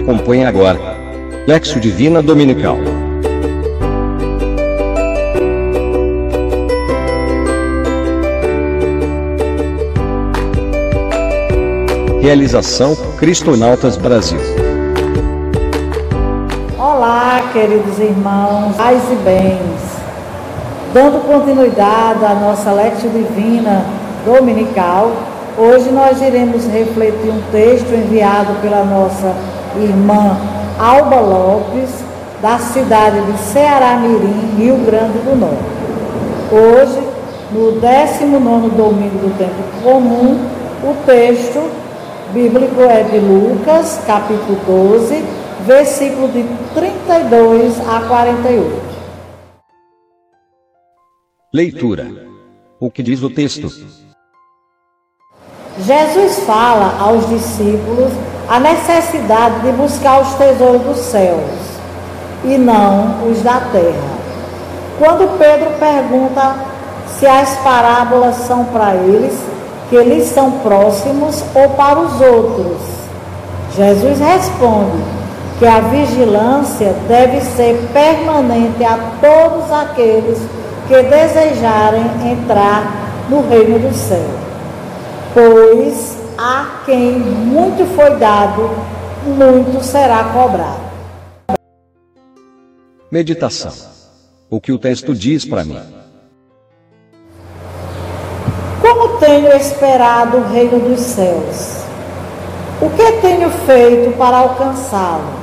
[0.00, 0.78] Acompanhe agora.
[1.46, 2.78] Lexo Divina Dominical.
[12.22, 14.40] Realização Cristonautas Brasil.
[16.78, 20.00] Olá, queridos irmãos, paz e bens.
[20.94, 23.84] Dando continuidade à nossa Lexo Divina
[24.24, 25.12] Dominical,
[25.58, 30.36] hoje nós iremos refletir um texto enviado pela nossa irmã
[30.78, 31.90] Alba Lopes,
[32.40, 35.80] da cidade de Ceará Mirim, Rio Grande do Norte.
[36.50, 37.06] Hoje,
[37.52, 40.38] no 19 domingo do tempo comum,
[40.82, 41.70] o texto
[42.32, 45.24] bíblico é de Lucas, capítulo 12,
[45.66, 48.90] versículo de 32 a 48.
[51.52, 52.06] Leitura.
[52.80, 53.68] O que diz o texto?
[55.78, 58.12] Jesus fala aos discípulos
[58.50, 61.40] a necessidade de buscar os tesouros dos céus
[62.42, 64.10] e não os da terra.
[64.98, 66.56] Quando Pedro pergunta
[67.06, 69.38] se as parábolas são para eles,
[69.88, 72.82] que eles são próximos ou para os outros,
[73.76, 74.98] Jesus responde
[75.60, 80.38] que a vigilância deve ser permanente a todos aqueles
[80.88, 82.82] que desejarem entrar
[83.28, 84.26] no reino do céu.
[85.32, 88.70] Pois a quem muito foi dado,
[89.26, 90.80] muito será cobrado.
[93.10, 93.72] Meditação.
[94.48, 95.78] O que o texto diz para mim?
[98.80, 101.84] Como tenho esperado o reino dos céus?
[102.80, 105.34] O que tenho feito para alcançá-lo?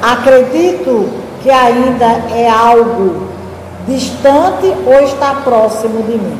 [0.00, 1.06] Acredito
[1.42, 3.28] que ainda é algo
[3.86, 6.38] distante ou está próximo de mim.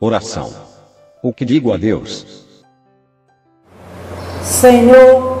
[0.00, 0.69] Oração.
[1.22, 2.24] O que digo a Deus?
[4.42, 5.38] Senhor,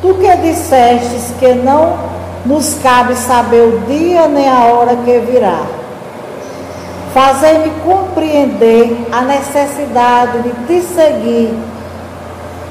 [0.00, 1.98] tu que dissestes que não
[2.44, 5.66] nos cabe saber o dia nem a hora que virá,
[7.12, 11.52] fazei-me compreender a necessidade de te seguir,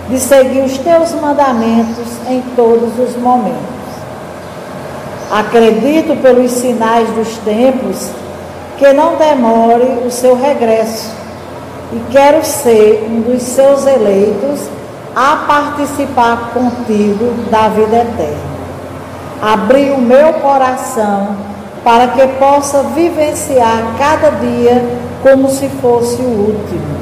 [0.10, 3.60] de seguir os teus mandamentos em todos os momentos.
[5.30, 8.10] Acredito pelos sinais dos tempos
[8.78, 11.25] que não demore o seu regresso
[11.94, 14.68] e quero ser um dos seus eleitos
[15.16, 18.56] a participar contigo da vida eterna.
[19.42, 21.38] Abrir o meu coração
[21.84, 24.84] para que possa vivenciar cada dia
[25.22, 26.98] como se fosse o último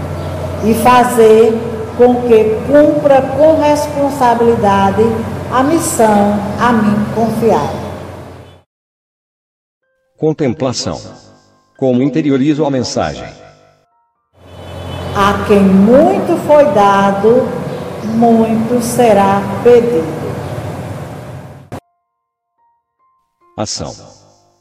[0.66, 1.58] e fazer
[1.98, 5.04] com que cumpra com responsabilidade
[5.52, 7.84] a missão a mim confiada.
[10.18, 11.00] Contemplação.
[11.78, 13.43] Como interiorizo a mensagem?
[15.16, 17.48] A quem muito foi dado,
[18.16, 20.12] muito será pedido.
[23.56, 23.94] Ação.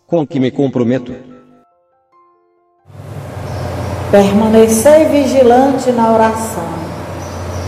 [0.06, 1.14] Com que me comprometo?
[4.10, 6.68] Permanecer vigilante na oração.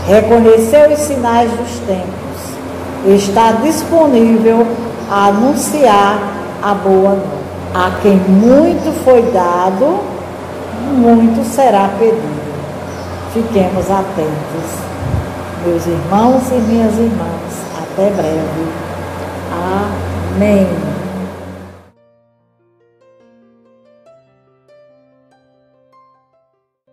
[0.07, 3.15] Reconhecer os sinais dos tempos.
[3.19, 4.63] Está disponível
[5.09, 6.19] a anunciar
[6.61, 7.35] a boa nova.
[7.73, 10.01] A quem muito foi dado,
[10.93, 12.44] muito será pedido.
[13.35, 14.79] Fiquemos atentos,
[15.65, 17.65] meus irmãos e minhas irmãs.
[17.77, 18.71] Até breve.
[19.51, 20.84] Amém.